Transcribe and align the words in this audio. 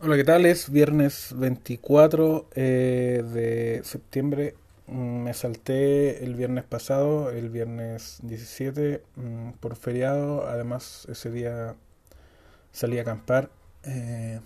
Hola, 0.00 0.16
¿qué 0.16 0.24
tal? 0.24 0.46
Es 0.46 0.70
viernes 0.70 1.34
24 1.36 2.48
eh, 2.54 3.22
de 3.32 3.80
septiembre. 3.84 4.54
Mm, 4.86 5.22
Me 5.24 5.34
salté 5.34 6.24
el 6.24 6.34
viernes 6.36 6.64
pasado, 6.64 7.30
el 7.30 7.50
viernes 7.50 8.18
17, 8.22 9.02
mm, 9.16 9.50
por 9.60 9.76
feriado. 9.76 10.46
Además, 10.46 11.06
ese 11.10 11.30
día 11.30 11.74
salí 12.72 12.98
a 12.98 13.02
acampar. 13.02 13.50
Eh, 13.84 14.40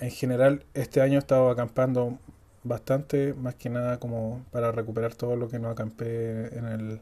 en 0.00 0.10
general, 0.10 0.64
este 0.74 1.00
año 1.00 1.16
he 1.16 1.18
estado 1.18 1.50
acampando 1.50 2.18
bastante, 2.64 3.34
más 3.34 3.54
que 3.56 3.68
nada 3.70 3.98
como 3.98 4.44
para 4.52 4.72
recuperar 4.72 5.14
todo 5.14 5.36
lo 5.36 5.48
que 5.48 5.58
no 5.58 5.68
acampé 5.70 6.56
en 6.56 6.66
el 6.66 7.00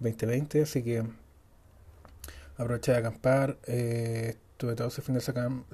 2020. 0.00 0.62
Así 0.62 0.82
que 0.82 1.04
aproveché 2.56 2.92
de 2.92 2.98
acampar. 2.98 3.56
eh, 3.66 4.36
Estuve 4.58 4.74
todo 4.74 4.88
ese 4.88 5.02
fin 5.02 5.14
de 5.14 5.20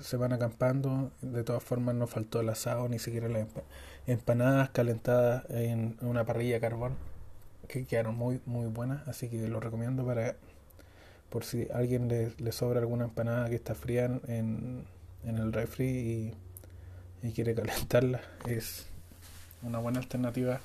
semana 0.02 0.36
acampando. 0.36 1.10
De 1.22 1.42
todas 1.42 1.62
formas, 1.64 1.94
no 1.94 2.06
faltó 2.06 2.40
el 2.40 2.50
asado, 2.50 2.86
ni 2.90 2.98
siquiera 2.98 3.30
las 3.30 3.48
empa- 3.48 3.62
empanadas 4.06 4.68
calentadas 4.70 5.44
en 5.48 5.96
una 6.02 6.26
parrilla 6.26 6.58
a 6.58 6.60
carbón, 6.60 6.94
que 7.66 7.86
quedaron 7.86 8.14
muy, 8.14 8.42
muy 8.44 8.66
buenas. 8.66 9.08
Así 9.08 9.30
que 9.30 9.48
lo 9.48 9.58
recomiendo 9.58 10.04
para, 10.04 10.36
por 11.30 11.44
si 11.44 11.66
alguien 11.72 12.08
le, 12.08 12.32
le 12.38 12.52
sobra 12.52 12.80
alguna 12.80 13.04
empanada 13.06 13.48
que 13.48 13.54
está 13.56 13.74
fría 13.74 14.04
en, 14.06 14.84
en- 15.24 15.38
el 15.38 15.52
refri 15.54 16.34
y, 17.22 17.26
y 17.28 17.32
quiere 17.32 17.54
calentarla. 17.54 18.20
Es 18.46 18.86
una 19.62 19.78
buena 19.78 20.00
alternativa 20.00 20.60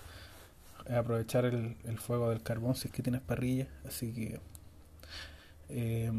aprovechar 0.90 1.46
el, 1.46 1.78
el 1.86 2.00
fuego 2.00 2.30
del 2.32 2.44
carbón 2.44 2.76
si 2.76 2.90
es 2.90 2.94
que 2.94 3.02
tienes 3.04 3.22
parrilla. 3.22 3.68
Así 3.88 4.12
que, 4.14 4.40
eh, 5.70 6.12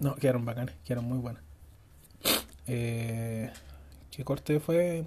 no, 0.00 0.14
quedaron 0.16 0.44
bacanes, 0.44 0.74
quedaron 0.84 1.04
muy 1.06 1.18
buenas. 1.18 1.42
Eh, 2.66 3.50
¿qué 4.10 4.24
corte 4.24 4.60
fue? 4.60 5.04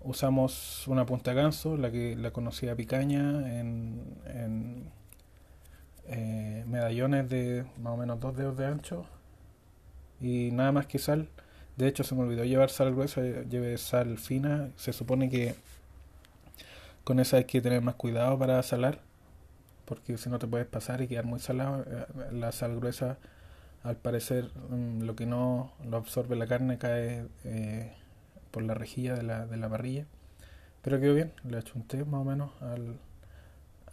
Usamos 0.00 0.86
una 0.88 1.06
punta 1.06 1.32
ganso, 1.32 1.76
la 1.76 1.90
que 1.90 2.16
la 2.16 2.32
conocía 2.32 2.74
picaña, 2.76 3.20
en, 3.60 4.00
en, 4.26 4.90
eh, 6.06 6.64
medallones 6.66 7.28
de 7.28 7.64
más 7.80 7.94
o 7.94 7.96
menos 7.96 8.20
dos 8.20 8.36
dedos 8.36 8.56
de 8.56 8.66
ancho 8.66 9.04
y 10.20 10.50
nada 10.52 10.72
más 10.72 10.86
que 10.86 10.98
sal. 10.98 11.28
De 11.76 11.88
hecho, 11.88 12.04
se 12.04 12.14
me 12.14 12.22
olvidó 12.22 12.44
llevar 12.44 12.70
sal 12.70 12.92
gruesa, 12.94 13.22
llevé 13.22 13.78
sal 13.78 14.18
fina. 14.18 14.70
Se 14.76 14.92
supone 14.92 15.30
que 15.30 15.54
con 17.04 17.20
esa 17.20 17.38
hay 17.38 17.44
que 17.44 17.60
tener 17.60 17.82
más 17.82 17.94
cuidado 17.96 18.38
para 18.38 18.62
salar, 18.62 19.00
porque 19.86 20.18
si 20.18 20.30
no 20.30 20.38
te 20.38 20.46
puedes 20.46 20.66
pasar 20.66 21.02
y 21.02 21.08
quedar 21.08 21.26
muy 21.26 21.40
salado. 21.40 21.84
Eh, 21.86 22.06
La 22.32 22.52
sal 22.52 22.76
gruesa, 22.76 23.18
al 23.82 23.96
parecer, 23.96 24.50
mm, 24.70 25.02
lo 25.02 25.16
que 25.16 25.26
no 25.26 25.72
lo 25.84 25.96
absorbe 25.96 26.36
la 26.36 26.46
carne 26.46 26.78
cae 26.78 27.26
eh, 27.44 27.92
por 28.50 28.62
la 28.62 28.74
rejilla 28.74 29.14
de 29.14 29.22
la, 29.22 29.46
de 29.46 29.56
la 29.56 29.68
parrilla. 29.68 30.06
Pero 30.82 31.00
quedó 31.00 31.14
bien, 31.14 31.32
le 31.44 31.58
achunté 31.58 32.04
más 32.04 32.20
o 32.22 32.24
menos 32.24 32.50
al, 32.62 32.98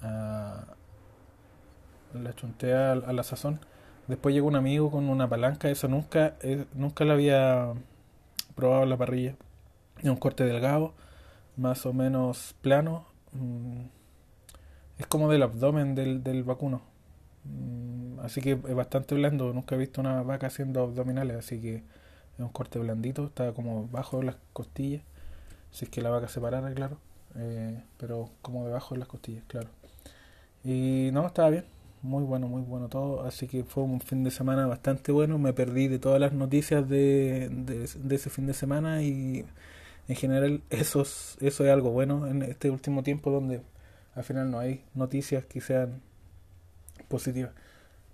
a, 0.01 0.65
le 2.13 2.29
achunté 2.29 2.73
a, 2.73 2.95
la 2.95 3.23
sazón. 3.23 3.59
Después 4.07 4.33
llegó 4.33 4.47
un 4.47 4.55
amigo 4.55 4.91
con 4.91 5.09
una 5.09 5.29
palanca, 5.29 5.69
eso 5.69 5.87
nunca, 5.87 6.35
eh, 6.41 6.65
nunca 6.73 7.05
lo 7.05 7.13
había 7.13 7.73
probado 8.55 8.83
en 8.83 8.89
la 8.89 8.97
parrilla. 8.97 9.35
Es 9.99 10.05
un 10.09 10.17
corte 10.17 10.45
delgado, 10.45 10.93
más 11.57 11.85
o 11.85 11.93
menos 11.93 12.55
plano. 12.61 13.05
mm, 13.33 13.81
es 14.97 15.07
como 15.07 15.29
del 15.31 15.43
abdomen 15.43 15.95
del, 15.95 16.23
del 16.23 16.43
vacuno. 16.43 16.81
Mm, 17.45 18.19
así 18.21 18.41
que 18.41 18.51
es 18.53 18.75
bastante 18.75 19.15
blando. 19.15 19.53
Nunca 19.53 19.75
he 19.75 19.77
visto 19.77 20.01
una 20.01 20.21
vaca 20.23 20.47
haciendo 20.47 20.81
abdominales, 20.83 21.37
así 21.37 21.61
que 21.61 21.75
es 21.77 21.83
un 22.39 22.49
corte 22.49 22.79
blandito. 22.79 23.25
Está 23.25 23.53
como 23.53 23.87
bajo 23.87 24.21
las 24.23 24.37
costillas. 24.53 25.03
Si 25.71 25.85
es 25.85 25.91
que 25.91 26.01
la 26.01 26.09
vaca 26.09 26.27
se 26.29 26.41
parara, 26.41 26.73
claro. 26.73 26.97
Eh, 27.35 27.81
pero 27.97 28.29
como 28.41 28.65
debajo 28.65 28.95
de 28.95 28.99
las 28.99 29.07
costillas, 29.07 29.43
claro. 29.47 29.69
Y 30.63 31.09
no, 31.13 31.27
estaba 31.27 31.49
bien. 31.49 31.65
Muy 32.01 32.23
bueno, 32.23 32.47
muy 32.47 32.61
bueno 32.61 32.87
todo. 32.89 33.23
Así 33.25 33.47
que 33.47 33.63
fue 33.63 33.83
un 33.83 34.01
fin 34.01 34.23
de 34.23 34.31
semana 34.31 34.67
bastante 34.67 35.11
bueno. 35.11 35.37
Me 35.37 35.53
perdí 35.53 35.87
de 35.87 35.99
todas 35.99 36.19
las 36.19 36.33
noticias 36.33 36.87
de, 36.89 37.49
de, 37.51 37.89
de 37.93 38.15
ese 38.15 38.29
fin 38.29 38.47
de 38.47 38.53
semana 38.53 39.03
y 39.03 39.45
en 40.09 40.15
general 40.15 40.61
eso 40.69 41.01
es, 41.03 41.37
eso 41.39 41.65
es 41.65 41.71
algo 41.71 41.91
bueno 41.91 42.27
en 42.27 42.41
este 42.41 42.69
último 42.71 43.03
tiempo 43.03 43.31
donde 43.31 43.61
al 44.15 44.23
final 44.23 44.51
no 44.51 44.59
hay 44.59 44.83
noticias 44.95 45.45
que 45.45 45.61
sean 45.61 46.01
positivas. 47.09 47.51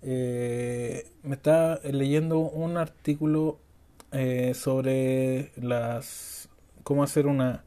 Eh, 0.02 1.06
me 1.22 1.36
estaba 1.36 1.80
leyendo 1.84 2.38
un 2.38 2.76
artículo 2.76 3.58
eh, 4.12 4.54
sobre 4.54 5.52
las 5.56 6.48
cómo 6.82 7.02
hacer 7.02 7.26
una 7.26 7.64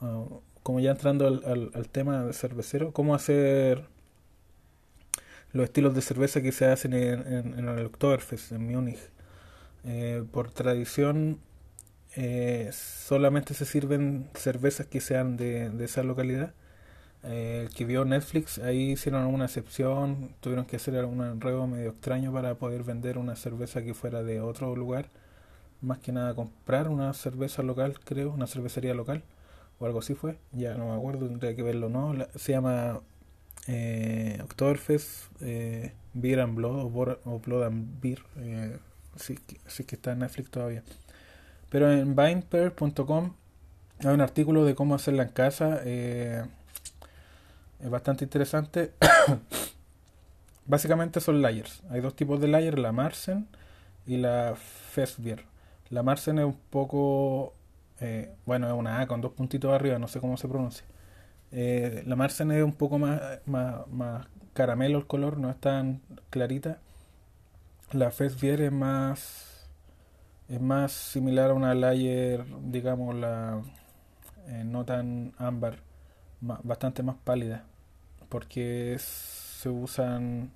uh, 0.00 0.40
como 0.62 0.80
ya 0.80 0.92
entrando 0.92 1.26
al, 1.26 1.42
al, 1.44 1.70
al 1.74 1.88
tema 1.88 2.24
de 2.24 2.32
cervecero, 2.32 2.92
cómo 2.92 3.14
hacer 3.14 3.84
los 5.52 5.64
estilos 5.64 5.94
de 5.94 6.00
cerveza 6.00 6.40
que 6.40 6.52
se 6.52 6.66
hacen 6.66 6.94
en, 6.94 7.26
en, 7.26 7.58
en 7.58 7.68
el 7.68 7.86
Oktoberfest 7.86 8.52
en 8.52 8.70
Múnich. 8.70 9.00
Eh, 9.84 10.22
por 10.30 10.50
tradición 10.50 11.40
eh, 12.14 12.70
solamente 12.72 13.52
se 13.54 13.64
sirven 13.64 14.30
cervezas 14.34 14.86
que 14.86 15.00
sean 15.00 15.36
de, 15.36 15.70
de 15.70 15.84
esa 15.84 16.02
localidad. 16.04 16.54
Eh, 17.24 17.62
el 17.68 17.74
que 17.74 17.84
vio 17.84 18.04
Netflix, 18.04 18.58
ahí 18.58 18.92
hicieron 18.92 19.26
una 19.26 19.44
excepción, 19.46 20.34
tuvieron 20.40 20.64
que 20.66 20.76
hacer 20.76 20.96
algún 20.96 21.22
enredo 21.24 21.66
medio 21.66 21.90
extraño 21.90 22.32
para 22.32 22.54
poder 22.56 22.82
vender 22.84 23.18
una 23.18 23.36
cerveza 23.36 23.82
que 23.82 23.94
fuera 23.94 24.22
de 24.22 24.40
otro 24.40 24.74
lugar. 24.76 25.08
Más 25.82 25.98
que 25.98 26.12
nada 26.12 26.34
comprar 26.34 26.88
una 26.88 27.12
cerveza 27.14 27.62
local, 27.62 27.98
creo, 28.04 28.32
una 28.32 28.46
cervecería 28.46 28.94
local, 28.94 29.22
o 29.80 29.86
algo 29.86 30.00
así 30.00 30.14
fue, 30.14 30.38
ya 30.52 30.74
no 30.76 30.88
me 30.90 30.94
acuerdo, 30.96 31.26
tendría 31.28 31.56
que 31.56 31.62
verlo, 31.62 31.88
¿no? 31.88 32.14
Se 32.36 32.52
llama 32.52 33.00
eh, 33.68 34.40
Oktoberfest 34.44 35.26
eh, 35.42 35.92
Beer 36.14 36.40
and 36.40 36.56
Blood 36.56 36.80
o, 36.86 36.90
Bor- 36.90 37.20
Blood 37.46 37.64
and 37.64 38.00
Beer, 38.02 38.20
eh, 38.38 38.78
sí, 39.16 39.38
sí 39.66 39.84
que 39.84 39.96
está 39.96 40.12
en 40.12 40.20
Netflix 40.20 40.50
todavía. 40.50 40.82
Pero 41.70 41.90
en 41.92 42.16
vinepair.com 42.16 43.32
hay 44.00 44.08
un 44.14 44.20
artículo 44.20 44.64
de 44.64 44.74
cómo 44.74 44.94
hacerla 44.94 45.24
en 45.24 45.28
casa. 45.30 45.80
eh, 45.84 46.44
es 47.82 47.90
bastante 47.90 48.24
interesante. 48.24 48.92
Básicamente 50.66 51.20
son 51.20 51.42
layers. 51.42 51.82
Hay 51.90 52.00
dos 52.00 52.14
tipos 52.14 52.40
de 52.40 52.48
layer, 52.48 52.78
la 52.78 52.92
Marsen 52.92 53.48
y 54.06 54.16
la 54.16 54.54
Festbier. 54.56 55.44
La 55.90 56.02
Marsen 56.02 56.38
es 56.38 56.44
un 56.44 56.56
poco, 56.70 57.54
eh, 58.00 58.34
bueno, 58.46 58.68
es 58.68 58.72
una 58.72 59.00
A 59.00 59.06
con 59.06 59.20
dos 59.20 59.32
puntitos 59.32 59.72
arriba, 59.72 59.98
no 59.98 60.08
sé 60.08 60.20
cómo 60.20 60.36
se 60.36 60.48
pronuncia. 60.48 60.86
Eh, 61.50 62.04
la 62.06 62.16
Marsen 62.16 62.52
es 62.52 62.62
un 62.62 62.72
poco 62.72 62.98
más, 62.98 63.20
más, 63.46 63.86
más 63.88 64.26
caramelo 64.54 64.98
el 64.98 65.06
color, 65.06 65.38
no 65.38 65.50
es 65.50 65.58
tan 65.60 66.00
clarita. 66.30 66.78
La 67.90 68.10
Festbier 68.10 68.62
es 68.62 68.72
más, 68.72 69.68
es 70.48 70.60
más 70.60 70.92
similar 70.92 71.50
a 71.50 71.54
una 71.54 71.74
layer, 71.74 72.44
digamos, 72.62 73.14
la 73.16 73.60
eh, 74.46 74.62
no 74.64 74.84
tan 74.84 75.34
ámbar, 75.38 75.80
bastante 76.40 77.02
más 77.02 77.16
pálida 77.24 77.64
porque 78.32 78.96
se 79.00 79.68
usan 79.70 80.50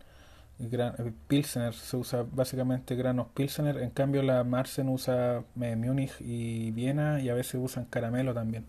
gran- 0.59 0.95
eh, 0.99 1.13
Pilsener, 1.29 1.75
se 1.75 1.97
usa 1.99 2.27
básicamente 2.33 2.97
granos 2.97 3.29
Pilsener, 3.35 3.79
en 3.79 3.91
cambio 3.91 4.23
la 4.23 4.45
Marsen 4.45 4.89
usa 4.91 5.45
eh, 5.63 5.77
Múnich 5.77 6.15
y 6.21 6.73
Viena 6.73 7.21
y 7.21 7.31
a 7.31 7.35
veces 7.35 7.57
usan 7.63 7.87
caramelo 7.87 8.35
también. 8.35 8.67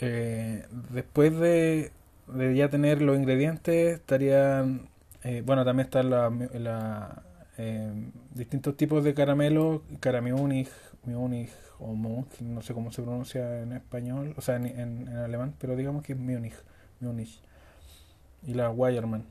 Eh, 0.00 0.64
después 0.92 1.38
de, 1.38 1.92
ya 2.56 2.70
tener 2.70 3.02
los 3.02 3.16
ingredientes, 3.18 3.96
estarían, 3.98 4.88
eh, 5.24 5.42
bueno, 5.44 5.64
también 5.64 5.86
están 5.86 6.10
la, 6.10 6.30
distintos 8.34 8.76
tipos 8.76 9.04
de 9.04 9.14
caramelo, 9.14 9.82
Caramúnich, 10.00 10.70
Múnich 11.04 11.50
o 11.78 11.94
Munch, 11.94 12.40
no 12.40 12.62
sé 12.62 12.74
cómo 12.74 12.92
se 12.92 13.02
pronuncia 13.02 13.60
en 13.62 13.72
español, 13.72 14.34
o 14.36 14.40
sea, 14.40 14.56
en, 14.56 14.66
en- 14.66 15.08
en 15.08 15.16
alemán, 15.16 15.54
pero 15.58 15.76
digamos 15.76 16.02
que 16.02 16.12
es 16.14 16.18
Múnich. 16.18 16.54
Múnich 17.00 17.40
y 18.46 18.54
la 18.54 18.70
Weyermann. 18.70 19.24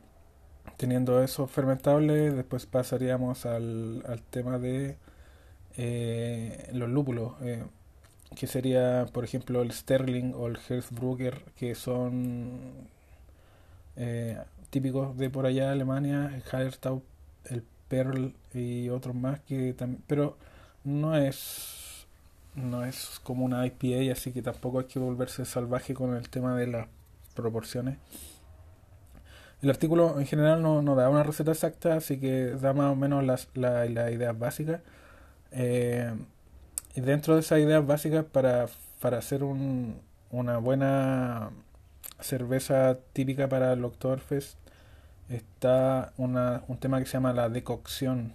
Teniendo 0.77 1.21
eso 1.23 1.47
fermentable, 1.47 2.31
después 2.31 2.65
pasaríamos 2.65 3.45
al, 3.45 4.03
al 4.07 4.21
tema 4.21 4.59
de 4.59 4.97
eh, 5.77 6.69
los 6.73 6.89
lúpulos, 6.89 7.33
eh, 7.41 7.63
que 8.35 8.47
sería, 8.47 9.05
por 9.11 9.23
ejemplo, 9.23 9.61
el 9.61 9.71
Sterling 9.71 10.33
o 10.35 10.47
el 10.47 10.57
Herzbrucker, 10.57 11.41
que 11.57 11.75
son 11.75 12.59
eh, 13.95 14.37
típicos 14.69 15.17
de 15.17 15.29
por 15.29 15.45
allá, 15.45 15.71
Alemania, 15.71 16.31
el 16.35 16.43
Hallertau, 16.43 17.01
el 17.45 17.63
Perl 17.87 18.33
y 18.53 18.89
otros 18.89 19.15
más 19.15 19.39
que 19.41 19.73
también, 19.73 20.03
pero 20.07 20.37
no 20.83 21.15
es 21.15 22.05
no 22.55 22.83
es 22.83 23.19
como 23.23 23.45
una 23.45 23.65
IPA, 23.65 24.11
así 24.11 24.31
que 24.31 24.41
tampoco 24.41 24.79
hay 24.79 24.85
que 24.85 24.99
volverse 24.99 25.45
salvaje 25.45 25.93
con 25.93 26.15
el 26.15 26.29
tema 26.29 26.55
de 26.57 26.67
las 26.67 26.87
proporciones. 27.41 27.97
El 29.61 29.69
artículo 29.69 30.19
en 30.19 30.25
general 30.25 30.61
no, 30.61 30.81
no 30.81 30.95
da 30.95 31.09
una 31.09 31.23
receta 31.23 31.51
exacta, 31.51 31.95
así 31.95 32.19
que 32.19 32.51
da 32.51 32.73
más 32.73 32.91
o 32.91 32.95
menos 32.95 33.23
las, 33.25 33.49
la, 33.55 33.85
las 33.85 34.11
ideas 34.11 34.37
básicas. 34.37 34.81
Eh, 35.51 36.13
y 36.95 37.01
dentro 37.01 37.35
de 37.35 37.41
esas 37.41 37.59
ideas 37.59 37.85
básicas, 37.85 38.25
para, 38.25 38.67
para 39.01 39.17
hacer 39.17 39.43
un, 39.43 39.99
una 40.31 40.57
buena 40.57 41.51
cerveza 42.19 42.97
típica 43.13 43.47
para 43.49 43.73
el 43.73 43.83
Oktoberfest, 43.83 44.57
está 45.29 46.13
un 46.17 46.77
tema 46.79 46.99
que 46.99 47.05
se 47.05 47.13
llama 47.13 47.33
la 47.33 47.49
decocción. 47.49 48.33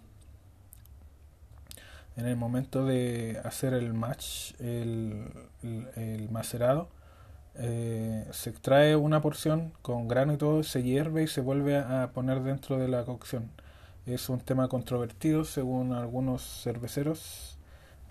En 2.17 2.27
el 2.27 2.37
momento 2.37 2.85
de 2.87 3.41
hacer 3.45 3.75
el 3.75 3.93
match, 3.93 4.53
el, 4.61 5.27
el, 5.97 6.31
macerado, 6.31 6.89
eh, 7.57 8.27
se 8.33 8.51
extrae 8.51 8.97
una 8.97 9.21
porción 9.21 9.73
con 9.83 10.09
grano 10.09 10.35
y 10.35 10.37
todo, 10.37 10.63
se 10.63 10.83
hierve 10.83 11.25
y 11.25 11.27
se 11.27 11.41
vuelve 11.41 11.79
a 11.79 12.11
poner 12.13 12.41
dentro 12.43 12.79
de 12.79 12.89
la 12.89 13.05
cocción. 13.05 13.51
Es 14.07 14.29
un 14.29 14.41
tema 14.41 14.69
controvertido 14.69 15.45
según 15.45 15.93
algunos 15.93 16.43
cerveceros, 16.63 17.59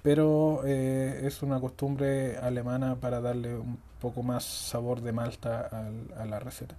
pero 0.03 0.61
eh, 0.65 1.21
es 1.25 1.43
una 1.43 1.59
costumbre 1.59 2.37
alemana 2.37 2.95
para 2.95 3.21
darle 3.21 3.55
un 3.55 3.77
poco 4.01 4.23
más 4.23 4.43
sabor 4.43 5.01
de 5.01 5.11
malta 5.13 5.69
a 6.17 6.25
la 6.25 6.39
receta 6.39 6.75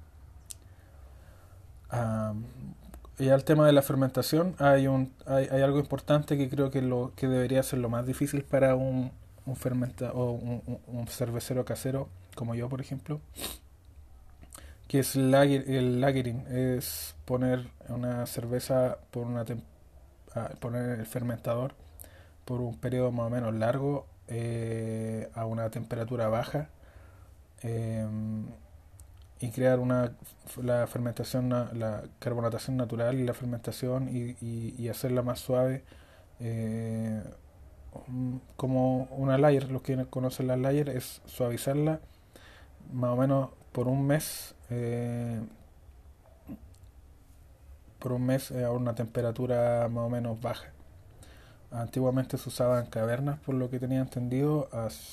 y 3.19 3.29
al 3.29 3.45
tema 3.45 3.67
de 3.67 3.73
la 3.73 3.83
fermentación, 3.83 4.57
hay, 4.59 4.87
un, 4.89 5.13
hay, 5.27 5.63
algo 5.63 5.79
importante 5.79 6.37
que 6.37 6.49
creo 6.49 6.71
que, 6.71 6.83
lo, 6.83 7.13
que 7.15 7.29
debería 7.29 7.63
ser 7.63 7.79
lo 7.79 7.89
más 7.89 8.07
difícil 8.07 8.43
para 8.43 8.75
un, 8.75 9.13
un, 9.47 9.57
fermenta, 9.57 10.13
o 10.13 10.33
un, 10.33 10.81
un, 10.89 11.07
cervecero 11.07 11.65
casero, 11.65 12.09
como 12.35 12.55
yo, 12.55 12.69
por 12.69 12.81
ejemplo, 12.81 13.21
que 14.89 15.01
es 15.01 15.17
el 15.17 15.31
lagering, 16.01 16.47
es 16.49 17.15
poner 17.25 17.69
una 17.89 18.27
cerveza 18.27 18.99
por 19.11 19.27
una 19.27 19.45
poner 20.61 20.99
el 20.99 21.07
fermentador 21.07 21.75
por 22.45 22.61
un 22.61 22.77
periodo 22.77 23.13
más 23.13 23.27
o 23.27 23.31
menos 23.31 23.55
largo 23.55 24.07
eh, 24.29 25.31
a 25.35 25.47
una 25.47 25.71
temperatura 25.71 26.29
baja. 26.29 26.69
Eh, 27.63 28.07
y 29.41 29.51
crear 29.51 29.79
una 29.79 30.13
la 30.63 30.87
fermentación 30.87 31.49
la 31.51 32.05
carbonatación 32.19 32.77
natural 32.77 33.19
y 33.19 33.25
la 33.25 33.35
fermentación 33.35 34.09
y, 34.09 34.37
y, 34.41 34.89
hacerla 34.89 35.23
más 35.23 35.41
suave 35.41 35.83
eh, 36.41 37.23
como 38.57 39.05
una 39.05 39.39
layer 39.39 39.71
los 39.71 39.83
que 39.83 40.07
conocen 40.07 40.47
la 40.47 40.57
layer 40.57 40.89
es 40.89 41.21
suavizarla 41.27 42.01
más 42.93 43.11
o 43.11 43.17
menos 43.17 43.51
por 43.73 43.89
un 43.89 44.07
mes 44.07 44.55
eh, 44.71 45.41
por 47.99 48.13
un 48.13 48.27
mes 48.27 48.51
a 48.53 48.71
una 48.71 48.95
temperatura 48.95 49.89
más 49.89 50.05
o 50.05 50.09
menos 50.11 50.41
baja 50.41 50.69
antiguamente 51.71 52.39
se 52.39 52.49
usaban 52.49 52.87
cavernas 52.87 53.39
por 53.41 53.55
lo 53.55 53.71
que 53.71 53.79
tenía 53.79 54.01
entendido 54.01 54.69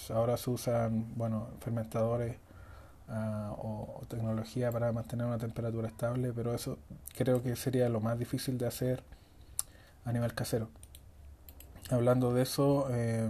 ahora 0.09 0.37
se 0.37 0.49
usan 0.49 1.05
bueno 1.15 1.47
fermentadores 1.61 2.35
Ah, 3.13 3.53
o, 3.57 4.01
tecnología 4.07 4.71
para 4.71 4.91
mantener 4.93 5.25
una 5.25 5.37
temperatura 5.37 5.87
estable, 5.89 6.31
pero 6.33 6.53
eso 6.53 6.77
creo 7.17 7.43
que 7.43 7.57
sería 7.57 7.89
lo 7.89 7.99
más 7.99 8.17
difícil 8.17 8.57
de 8.57 8.67
hacer 8.67 9.03
a 10.05 10.13
nivel 10.13 10.33
casero. 10.33 10.69
Hablando 11.89 12.33
de 12.33 12.43
eso, 12.43 12.87
eh, 12.89 13.29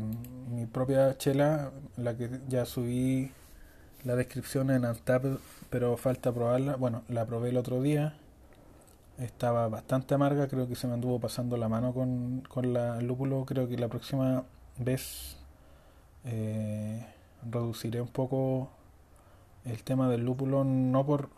mi 0.51 0.67
propia 0.67 1.17
chela, 1.17 1.71
la 1.97 2.15
que 2.15 2.29
ya 2.47 2.65
subí 2.65 3.31
la 4.03 4.15
descripción 4.15 4.71
en 4.71 4.85
Antap, 4.85 5.23
pero 5.69 5.97
falta 5.97 6.31
probarla. 6.31 6.75
Bueno, 6.75 7.03
la 7.07 7.25
probé 7.25 7.49
el 7.49 7.57
otro 7.57 7.81
día. 7.81 8.15
Estaba 9.17 9.67
bastante 9.69 10.15
amarga, 10.15 10.47
creo 10.47 10.67
que 10.67 10.75
se 10.75 10.87
me 10.87 10.93
anduvo 10.93 11.19
pasando 11.19 11.57
la 11.57 11.69
mano 11.69 11.93
con, 11.93 12.41
con 12.47 12.73
la, 12.73 12.99
lúpulo. 13.01 13.45
Creo 13.45 13.67
que 13.67 13.77
la 13.77 13.87
próxima 13.87 14.43
vez 14.77 15.37
eh, 16.25 17.05
reduciré 17.49 18.01
un 18.01 18.07
poco 18.07 18.69
el 19.65 19.83
tema 19.83 20.09
del 20.09 20.25
lúpulo 20.25 20.63
no 20.63 21.05
por, 21.05 21.29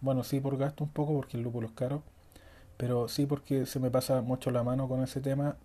bueno, 0.00 0.24
sí 0.24 0.40
por 0.40 0.58
gasto 0.58 0.84
un 0.84 0.90
poco 0.90 1.14
porque 1.14 1.36
el 1.38 1.42
lúpulo 1.42 1.68
es 1.68 1.72
caro, 1.72 2.02
pero 2.76 3.08
sí 3.08 3.26
porque 3.26 3.66
se 3.66 3.80
me 3.80 3.90
pasa 3.90 4.20
mucho 4.20 4.50
la 4.50 4.62
mano 4.62 4.88
con 4.88 5.02
ese 5.02 5.20
tema 5.20 5.56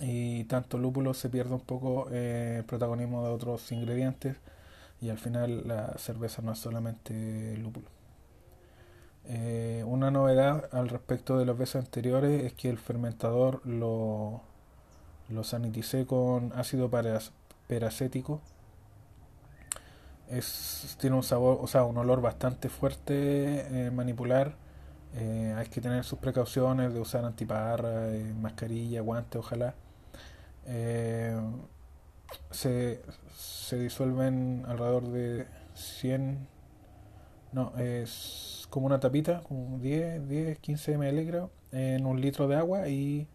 y 0.00 0.44
tanto 0.44 0.78
lúpulo 0.78 1.12
se 1.14 1.28
pierde 1.28 1.54
un 1.54 1.60
poco 1.60 2.08
eh, 2.10 2.56
el 2.58 2.64
protagonismo 2.64 3.22
de 3.24 3.30
otros 3.30 3.70
ingredientes 3.72 4.36
y 5.00 5.10
al 5.10 5.18
final 5.18 5.66
la 5.66 5.96
cerveza 5.98 6.42
no 6.42 6.52
es 6.52 6.58
solamente 6.58 7.56
lúpulo. 7.56 7.88
Eh, 9.24 9.84
una 9.86 10.10
novedad 10.10 10.68
al 10.72 10.88
respecto 10.88 11.38
de 11.38 11.46
las 11.46 11.56
veces 11.56 11.76
anteriores 11.76 12.44
es 12.44 12.52
que 12.54 12.70
el 12.70 12.78
fermentador 12.78 13.64
lo, 13.66 14.42
lo 15.28 15.44
saniticé 15.44 16.06
con 16.06 16.52
ácido 16.54 16.90
peracético 17.68 18.40
es, 20.30 20.96
tiene 21.00 21.16
un 21.16 21.22
sabor, 21.22 21.58
o 21.60 21.66
sea, 21.66 21.84
un 21.84 21.96
olor 21.98 22.20
bastante 22.20 22.68
fuerte 22.68 23.86
eh, 23.86 23.90
manipular. 23.90 24.54
Eh, 25.14 25.54
hay 25.56 25.66
que 25.66 25.80
tener 25.80 26.04
sus 26.04 26.18
precauciones 26.18 26.94
de 26.94 27.00
usar 27.00 27.24
antiparra, 27.24 28.10
eh, 28.14 28.32
mascarilla, 28.40 29.00
guante, 29.00 29.38
ojalá. 29.38 29.74
Se, 32.50 33.02
se 33.36 33.78
disuelven 33.78 34.64
alrededor 34.66 35.08
de 35.08 35.46
100, 35.74 36.46
no, 37.52 37.76
es 37.78 38.66
como 38.70 38.86
una 38.86 39.00
tapita, 39.00 39.40
como 39.42 39.78
10, 39.78 40.28
10 40.28 40.58
15 40.58 40.98
ml 40.98 41.26
creo, 41.26 41.50
en 41.72 42.06
un 42.06 42.20
litro 42.20 42.48
de 42.48 42.56
agua 42.56 42.88
y 42.88 43.26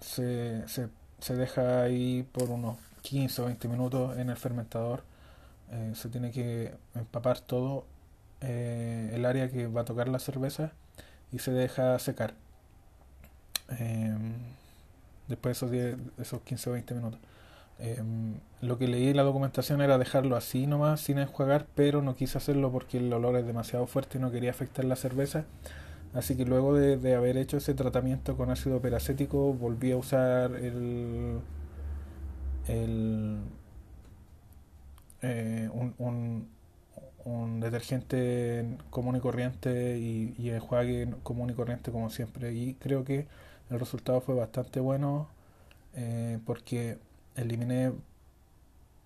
se, 0.00 0.66
se, 0.68 0.88
se 1.20 1.36
deja 1.36 1.82
ahí 1.82 2.22
por 2.32 2.50
unos 2.50 2.76
15 3.02 3.42
o 3.42 3.44
20 3.46 3.68
minutos 3.68 4.18
en 4.18 4.30
el 4.30 4.36
fermentador. 4.36 5.02
Eh, 5.70 5.92
se 5.94 6.08
tiene 6.08 6.30
que 6.30 6.74
empapar 6.94 7.40
todo 7.40 7.84
eh, 8.40 9.10
el 9.14 9.24
área 9.24 9.50
que 9.50 9.66
va 9.66 9.82
a 9.82 9.84
tocar 9.84 10.08
la 10.08 10.18
cerveza 10.18 10.72
y 11.32 11.38
se 11.40 11.52
deja 11.52 11.98
secar. 11.98 12.34
Em, 13.78 14.27
después 15.28 15.60
de 15.60 15.90
esos, 15.90 16.00
esos 16.18 16.40
15 16.42 16.70
o 16.70 16.72
20 16.74 16.94
minutos. 16.94 17.20
Em, 17.78 18.34
lo 18.60 18.78
que 18.78 18.88
leí 18.88 19.08
en 19.08 19.16
la 19.16 19.22
documentación 19.22 19.80
era 19.82 19.98
dejarlo 19.98 20.36
así 20.36 20.66
nomás, 20.66 21.00
sin 21.00 21.18
enjuagar, 21.18 21.66
pero 21.74 22.02
no 22.02 22.16
quise 22.16 22.38
hacerlo 22.38 22.72
porque 22.72 22.98
el 22.98 23.12
olor 23.12 23.36
es 23.36 23.46
demasiado 23.46 23.86
fuerte 23.86 24.18
y 24.18 24.20
no 24.20 24.30
quería 24.32 24.50
afectar 24.50 24.84
la 24.84 24.96
cerveza. 24.96 25.44
Así 26.14 26.36
que 26.36 26.44
luego 26.44 26.74
de, 26.74 26.96
de 26.96 27.14
haber 27.14 27.36
hecho 27.36 27.58
ese 27.58 27.74
tratamiento 27.74 28.36
con 28.36 28.50
ácido 28.50 28.80
peracético, 28.80 29.52
volví 29.54 29.92
a 29.92 29.96
usar 29.98 30.52
el 30.56 31.40
el, 32.68 33.38
eh, 35.22 35.68
un, 35.72 36.48
un, 37.24 37.60
detergente 37.60 38.66
común 38.90 39.16
y 39.16 39.20
corriente 39.20 39.98
y, 39.98 40.34
y 40.38 40.50
enjuague 40.50 41.08
común 41.22 41.50
y 41.50 41.54
corriente 41.54 41.90
como 41.90 42.10
siempre. 42.10 42.52
Y 42.54 42.74
creo 42.74 43.04
que 43.04 43.26
el 43.70 43.80
resultado 43.80 44.20
fue 44.20 44.34
bastante 44.34 44.80
bueno 44.80 45.28
eh, 45.94 46.38
porque 46.46 46.98
eliminé 47.36 47.92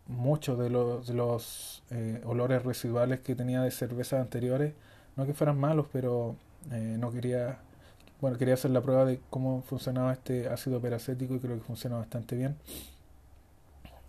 muchos 0.06 0.58
de 0.58 0.70
los, 0.70 1.06
de 1.06 1.14
los 1.14 1.82
eh, 1.90 2.20
olores 2.24 2.62
residuales 2.64 3.20
que 3.20 3.34
tenía 3.34 3.62
de 3.62 3.70
cervezas 3.70 4.20
anteriores. 4.20 4.74
No 5.16 5.26
que 5.26 5.34
fueran 5.34 5.58
malos, 5.58 5.86
pero 5.92 6.36
no 6.70 7.10
quería 7.10 7.58
bueno, 8.22 8.38
quería 8.38 8.54
hacer 8.54 8.70
la 8.70 8.80
prueba 8.80 9.04
de 9.04 9.20
cómo 9.30 9.62
funcionaba 9.62 10.12
este 10.12 10.48
ácido 10.48 10.80
peracético 10.80 11.34
y 11.34 11.40
creo 11.40 11.56
que 11.56 11.64
funciona 11.64 11.96
bastante 11.96 12.36
bien. 12.36 12.56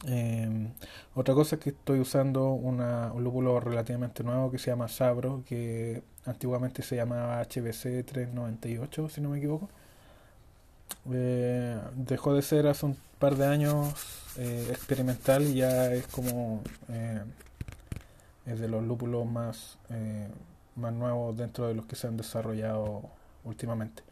Eh, 0.05 0.67
otra 1.15 1.33
cosa 1.33 1.55
es 1.55 1.61
que 1.61 1.69
estoy 1.71 1.99
usando 1.99 2.51
una, 2.51 3.11
un 3.11 3.23
lúpulo 3.23 3.59
relativamente 3.59 4.23
nuevo 4.23 4.51
que 4.51 4.59
se 4.59 4.69
llama 4.69 4.87
Sabro, 4.87 5.43
que 5.47 6.03
antiguamente 6.25 6.83
se 6.83 6.95
llamaba 6.95 7.41
HBC 7.41 8.05
398, 8.05 9.09
si 9.09 9.19
no 9.19 9.29
me 9.29 9.39
equivoco. 9.39 9.69
Eh, 11.11 11.79
dejó 11.95 12.33
de 12.33 12.41
ser 12.41 12.67
hace 12.67 12.85
un 12.85 12.97
par 13.19 13.35
de 13.35 13.45
años 13.47 13.93
eh, 14.37 14.67
experimental 14.71 15.43
y 15.43 15.55
ya 15.55 15.91
es 15.91 16.07
como 16.07 16.61
eh, 16.89 17.21
es 18.45 18.59
de 18.59 18.67
los 18.67 18.83
lúpulos 18.83 19.25
más, 19.25 19.77
más 20.75 20.93
nuevos 20.93 21.37
dentro 21.37 21.67
de 21.67 21.75
los 21.75 21.85
que 21.85 21.95
se 21.95 22.07
han 22.07 22.17
desarrollado 22.17 23.03
últimamente. 23.43 24.03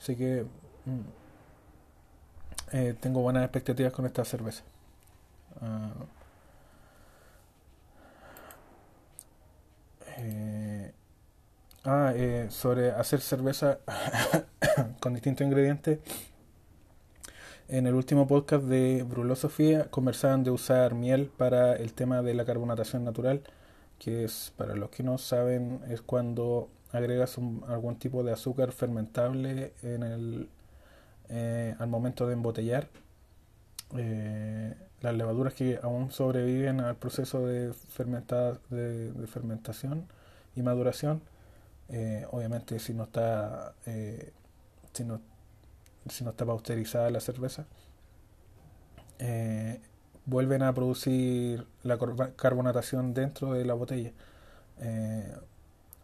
Así 0.00 0.16
que 0.16 0.44
mm, 0.84 1.00
tengo 3.00 3.22
buenas 3.22 3.44
expectativas 3.44 3.92
con 3.92 4.06
esta 4.06 4.24
cerveza. 4.24 4.62
Ah, 5.60 5.92
eh, 10.18 10.92
ah, 11.84 12.12
eh, 12.14 12.46
sobre 12.50 12.90
hacer 12.92 13.20
cerveza 13.20 13.78
con 15.06 15.14
distintos 15.14 15.46
ingredientes. 15.46 16.00
En 17.68 17.86
el 17.86 17.94
último 17.94 18.26
podcast 18.26 18.64
de 18.64 19.04
Brulosofía 19.04 19.84
conversaban 19.88 20.42
de 20.42 20.50
usar 20.50 20.96
miel 20.96 21.26
para 21.26 21.76
el 21.76 21.92
tema 21.92 22.22
de 22.22 22.34
la 22.34 22.44
carbonatación 22.44 23.04
natural. 23.04 23.40
que 24.00 24.24
es, 24.24 24.52
para 24.56 24.74
los 24.74 24.90
que 24.90 25.04
no 25.04 25.16
saben, 25.16 25.80
es 25.88 26.02
cuando 26.02 26.68
agregas 26.90 27.38
algún 27.68 28.00
tipo 28.00 28.24
de 28.24 28.32
azúcar 28.32 28.72
fermentable 28.72 29.74
en 29.84 30.02
el, 30.02 30.48
eh, 31.28 31.76
al 31.78 31.86
momento 31.86 32.26
de 32.26 32.32
embotellar. 32.32 32.88
Eh, 33.96 34.74
las 35.02 35.14
levaduras 35.14 35.54
que 35.54 35.78
aún 35.80 36.10
sobreviven 36.10 36.80
al 36.80 36.96
proceso 36.96 37.46
de, 37.46 37.72
fermentada, 37.72 38.58
de, 38.70 39.12
fermentación 39.28 40.08
y 40.56 40.62
maduración, 40.62 41.22
eh, 41.90 42.26
obviamente 42.32 42.80
si 42.80 42.92
no 42.92 43.04
está 43.04 43.72
si 44.96 45.04
no, 45.04 45.20
si 46.08 46.24
no 46.24 46.30
está 46.30 46.44
pausterizada 46.46 47.10
la 47.10 47.20
cerveza, 47.20 47.66
vuelven 50.26 50.62
a 50.62 50.74
producir 50.74 51.66
la 51.82 51.98
carbonatación 52.36 53.14
dentro 53.14 53.52
de 53.52 53.64
la 53.64 53.74
botella. 53.74 54.12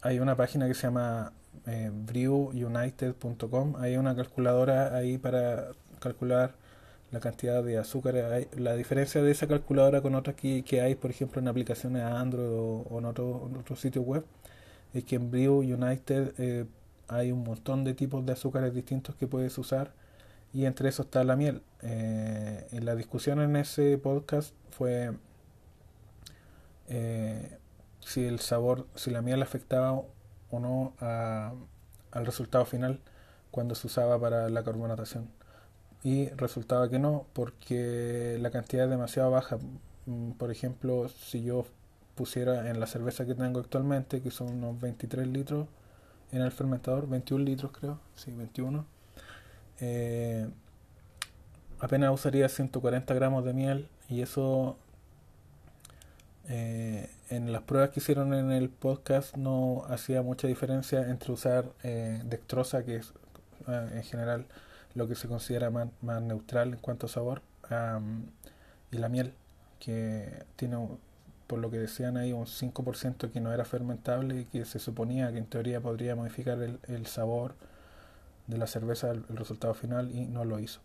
hay 0.02 0.18
una 0.18 0.36
página 0.36 0.66
que 0.66 0.74
se 0.74 0.82
llama 0.82 1.32
eh, 1.66 1.90
brewunited.com. 1.92 3.76
Hay 3.78 3.96
una 3.96 4.16
calculadora 4.16 4.96
ahí 4.96 5.18
para 5.18 5.68
calcular 6.00 6.54
la 7.10 7.20
cantidad 7.20 7.62
de 7.62 7.78
azúcar. 7.78 8.14
la 8.56 8.74
diferencia 8.76 9.22
de 9.22 9.30
esa 9.30 9.46
calculadora 9.46 10.00
con 10.02 10.14
otras 10.14 10.36
que, 10.36 10.64
que 10.64 10.80
hay, 10.80 10.94
por 10.94 11.10
ejemplo, 11.10 11.40
en 11.40 11.48
aplicaciones 11.48 12.02
Android 12.02 12.48
o, 12.48 12.98
en 12.98 13.04
otros 13.04 13.42
otro 13.60 13.76
sitios 13.76 14.04
web, 14.04 14.24
es 14.94 15.04
que 15.04 15.16
en 15.16 15.30
Brew 15.30 15.58
United 15.60 16.34
eh, 16.38 16.64
hay 17.08 17.32
un 17.32 17.44
montón 17.44 17.84
de 17.84 17.94
tipos 17.94 18.24
de 18.24 18.32
azúcares 18.32 18.74
distintos 18.74 19.14
que 19.16 19.26
puedes 19.26 19.56
usar 19.58 19.92
y 20.52 20.66
entre 20.66 20.88
esos 20.88 21.06
está 21.06 21.24
la 21.24 21.36
miel. 21.36 21.62
Eh, 21.82 22.66
en 22.72 22.84
la 22.84 22.94
discusión 22.94 23.40
en 23.40 23.56
ese 23.56 23.98
podcast 23.98 24.54
fue 24.70 25.12
eh, 26.88 27.58
si 28.00 28.24
el 28.24 28.40
sabor, 28.40 28.86
si 28.94 29.10
la 29.10 29.22
miel 29.22 29.42
afectaba 29.42 29.92
o 30.50 30.58
no 30.60 30.94
al 31.00 32.26
resultado 32.26 32.64
final 32.66 33.00
cuando 33.50 33.74
se 33.74 33.86
usaba 33.86 34.20
para 34.20 34.48
la 34.48 34.62
carbonatación. 34.64 35.28
Y 36.04 36.28
resultaba 36.30 36.88
que 36.90 36.98
no, 36.98 37.26
porque 37.32 38.36
la 38.40 38.50
cantidad 38.50 38.84
es 38.84 38.90
demasiado 38.90 39.30
baja. 39.30 39.58
Mm, 40.06 40.32
por 40.32 40.50
ejemplo, 40.50 41.08
si 41.08 41.44
yo 41.44 41.64
pusiera 42.16 42.70
en 42.70 42.80
la 42.80 42.86
cerveza 42.86 43.24
que 43.24 43.34
tengo 43.34 43.60
actualmente, 43.60 44.20
que 44.20 44.30
son 44.30 44.48
unos 44.48 44.80
23 44.80 45.28
litros 45.28 45.68
en 46.32 46.42
el 46.42 46.50
fermentador, 46.50 47.08
21 47.08 47.44
litros 47.44 47.72
creo, 47.72 48.00
sí, 48.14 48.32
21, 48.32 48.84
eh, 49.80 50.48
apenas 51.80 52.12
usaría 52.12 52.48
140 52.48 53.14
gramos 53.14 53.44
de 53.44 53.52
miel 53.52 53.88
y 54.08 54.22
eso 54.22 54.76
eh, 56.48 57.08
en 57.30 57.52
las 57.52 57.62
pruebas 57.62 57.90
que 57.90 58.00
hicieron 58.00 58.34
en 58.34 58.50
el 58.50 58.68
podcast 58.68 59.36
no 59.36 59.84
hacía 59.88 60.22
mucha 60.22 60.48
diferencia 60.48 61.08
entre 61.08 61.32
usar 61.32 61.66
eh, 61.82 62.20
dextrosa, 62.24 62.84
que 62.84 62.96
es 62.96 63.12
eh, 63.68 63.90
en 63.94 64.02
general 64.02 64.46
lo 64.94 65.06
que 65.08 65.14
se 65.14 65.28
considera 65.28 65.70
más, 65.70 65.88
neutral 66.22 66.74
en 66.74 66.80
cuanto 66.80 67.06
a 67.06 67.08
sabor, 67.08 67.42
y 68.90 68.98
la 68.98 69.08
miel, 69.08 69.32
que 69.78 70.44
tiene, 70.56 70.76
por 71.52 71.58
lo 71.58 71.70
que 71.70 71.78
decían 71.78 72.16
ahí, 72.16 72.32
un 72.32 72.46
5% 72.46 73.30
que 73.30 73.38
no 73.38 73.52
era 73.52 73.66
fermentable 73.66 74.40
y 74.40 74.44
que 74.46 74.64
se 74.64 74.78
suponía 74.78 75.30
que 75.32 75.36
en 75.36 75.44
teoría 75.44 75.82
podría 75.82 76.16
modificar 76.16 76.58
el, 76.62 77.06
sabor 77.06 77.56
de 78.46 78.56
la 78.56 78.66
cerveza, 78.66 79.10
el 79.10 79.22
resultado 79.36 79.74
final, 79.74 80.10
y 80.16 80.24
no 80.24 80.46
lo 80.46 80.58
hizo. 80.60 80.80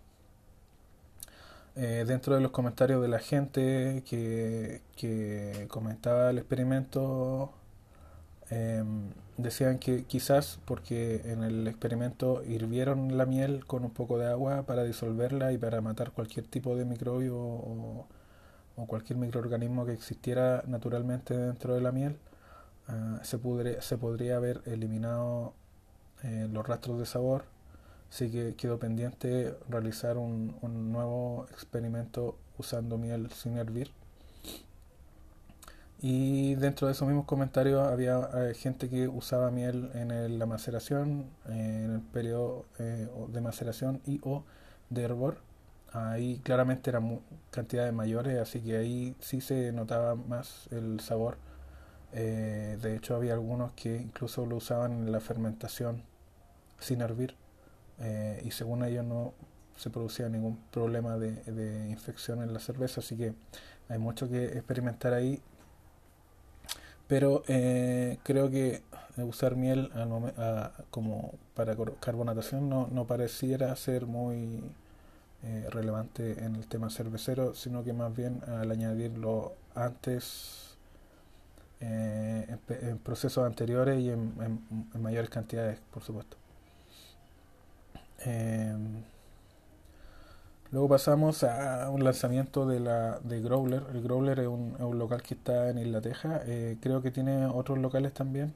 Eh, 1.78 2.04
dentro 2.06 2.36
de 2.36 2.42
los 2.42 2.52
comentarios 2.52 3.02
de 3.02 3.08
la 3.08 3.20
gente 3.20 4.04
que, 4.10 4.82
que 4.98 5.68
comentaba 5.70 6.32
el 6.32 6.38
experimento, 6.40 7.54
em, 8.50 9.12
decían 9.38 9.80
que 9.80 10.04
quizás 10.04 10.60
porque 10.66 11.22
en 11.32 11.44
el 11.44 11.66
experimento 11.66 12.44
hirvieron 12.44 13.18
la 13.18 13.26
miel 13.26 13.66
con 13.66 13.86
un 13.86 13.92
poco 13.92 14.18
de 14.18 14.28
agua 14.28 14.64
para 14.64 14.84
disolverla 14.84 15.54
y 15.54 15.58
para 15.58 15.80
matar 15.80 16.12
cualquier 16.12 16.46
tipo 16.46 16.76
de 16.76 16.84
microbio 16.84 17.38
o, 17.38 18.06
cualquier 18.86 19.18
microorganismo 19.18 19.86
que 19.86 19.94
existiera 19.94 20.64
naturalmente 20.68 21.36
dentro 21.36 21.74
de 21.74 21.82
la 21.82 21.92
miel, 21.92 22.18
ah, 22.88 23.20
se, 23.24 23.40
se 23.82 23.98
podría 23.98 24.38
haber 24.38 24.62
eliminado 24.66 25.54
eh, 26.24 26.48
los 26.52 26.68
rastros 26.68 27.00
de 27.00 27.06
sabor 27.06 27.46
Así 28.10 28.32
que 28.32 28.56
quedó 28.56 28.80
pendiente 28.80 29.56
realizar 29.70 30.18
un, 30.18 30.56
nuevo 30.92 31.46
experimento 31.52 32.38
usando 32.58 32.98
miel 32.98 33.30
sin 33.32 33.58
hervir. 33.58 33.92
Y 36.00 36.56
dentro 36.56 36.88
de 36.88 36.94
esos 36.94 37.08
mismos 37.08 37.26
comentarios 37.26 37.86
había 37.88 38.30
eh, 38.34 38.54
gente 38.54 38.88
que 38.88 39.08
usaba 39.08 39.50
miel 39.50 39.90
en 39.96 40.40
la 40.40 40.46
maceración, 40.46 41.26
en 41.48 41.96
el 41.96 42.02
periodo 42.02 42.66
eh, 42.78 43.10
de 43.30 43.42
maceración 43.42 44.00
y 44.06 44.20
o 44.24 44.44
de 44.90 45.04
hervor. 45.04 45.40
Ahí 45.94 46.40
claramente 46.44 46.90
eran 46.90 47.22
cantidades 47.52 47.94
mayores, 47.94 48.40
así 48.40 48.62
que 48.62 48.78
ahí 48.78 49.16
sí 49.20 49.42
se 49.42 49.72
notaba 49.72 50.16
más 50.16 50.68
el 50.72 51.00
sabor. 51.00 51.38
de 52.14 52.96
hecho 52.96 53.16
había 53.16 53.34
algunos 53.34 53.72
que 53.74 53.98
incluso 53.98 54.46
lo 54.46 54.58
usaban 54.58 54.92
en 54.94 55.12
la 55.12 55.20
fermentación 55.20 56.04
sin 56.80 57.02
hervir. 57.02 57.36
Eh, 58.00 58.42
y 58.46 58.52
según 58.52 58.84
ellos 58.84 59.06
no 59.06 59.34
se 59.76 59.90
producía 59.90 60.30
ningún 60.30 60.58
problema 60.72 61.18
de, 61.18 61.88
infección 61.90 62.42
en 62.42 62.54
la 62.54 62.60
cerveza, 62.60 63.02
así 63.02 63.16
que 63.16 63.34
hay 63.90 63.98
mucho 64.00 64.30
que 64.30 64.46
experimentar 64.46 65.14
ahí. 65.14 65.42
Pero 67.08 67.44
eh, 67.48 68.18
creo 68.24 68.50
que 68.50 68.84
usar 69.18 69.56
miel 69.56 69.92
como 70.90 71.34
para 71.56 71.76
carbonatación 72.00 72.70
no, 72.70 72.88
no 72.92 73.08
pareciera 73.08 73.76
ser 73.76 74.06
muy 74.06 74.62
eh, 75.44 75.68
relevante 75.72 76.44
en 76.44 76.56
el 76.56 76.68
tema 76.68 76.90
cervecero, 76.90 77.54
sino 77.54 77.84
que 77.84 77.94
más 77.94 78.16
bien 78.16 78.42
al 78.48 78.72
añadirlo 78.72 79.54
antes, 79.76 80.78
en, 81.80 82.98
procesos 83.04 83.46
anteriores 83.46 84.00
y 84.00 84.10
en 84.10 84.62
mayores 85.00 85.30
cantidades, 85.30 85.80
por 85.92 86.04
supuesto. 86.04 86.38
Em, 88.20 89.04
luego 90.72 90.90
pasamos 90.90 91.44
a 91.44 91.90
un 91.90 92.04
lanzamiento 92.04 92.66
de 92.68 92.80
la 92.80 93.20
de 93.20 93.42
Growler. 93.42 93.84
El 93.94 94.02
Growler 94.02 94.40
es 94.40 94.48
un, 94.48 94.76
local 94.98 95.22
que 95.22 95.36
está 95.36 95.70
en 95.70 95.78
Isla 95.78 96.02
Teja. 96.02 96.42
Eh, 96.46 96.78
creo 96.82 97.02
que 97.02 97.12
tiene 97.12 97.46
otros 97.46 97.78
locales 97.78 98.14
también. 98.14 98.54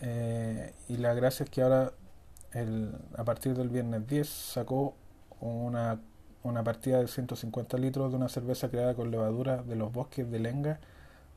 Eh, 0.00 0.72
y 0.88 0.96
la 0.96 1.14
gracia 1.14 1.44
es 1.44 1.50
que 1.50 1.62
ahora, 1.62 1.92
el, 2.52 2.92
a 3.16 3.24
partir 3.24 3.54
del 3.56 3.68
viernes 3.68 4.06
10, 4.06 4.28
sacó 4.28 4.94
una, 5.42 6.00
una 6.42 6.64
partida 6.64 7.00
de 7.00 7.08
150 7.08 7.76
litros 7.78 8.10
de 8.10 8.16
una 8.16 8.28
cerveza 8.28 8.68
creada 8.70 8.94
con 8.94 9.10
levadura 9.10 9.62
de 9.62 9.76
los 9.76 9.92
bosques 9.92 10.30
de 10.30 10.38
Lenga, 10.38 10.80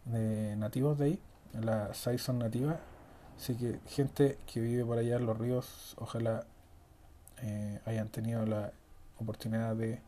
de 0.05 0.55
nativos 0.55 0.97
de 0.97 1.05
ahí, 1.05 1.19
la 1.53 1.93
Saison 1.93 2.39
nativa. 2.39 2.79
Así 3.37 3.55
que 3.55 3.79
gente 3.87 4.37
que 4.45 4.61
vive 4.61 4.85
por 4.85 4.97
allá 4.97 5.17
en 5.17 5.25
los 5.25 5.37
ríos, 5.37 5.95
ojalá 5.97 6.45
eh, 7.41 7.81
hayan 7.85 8.09
tenido 8.09 8.45
la 8.45 8.71
oportunidad 9.19 9.75
de, 9.75 9.99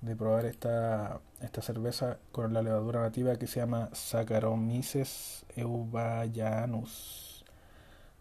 de 0.00 0.16
probar 0.16 0.46
esta, 0.46 1.20
esta 1.40 1.62
cerveza 1.62 2.18
con 2.32 2.52
la 2.52 2.62
levadura 2.62 3.00
nativa 3.00 3.36
que 3.36 3.46
se 3.46 3.60
llama 3.60 3.90
Saccharomyces 3.92 5.44
eubayanus. 5.54 7.44